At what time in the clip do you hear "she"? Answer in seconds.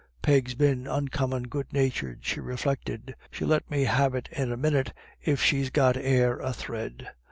2.25-2.39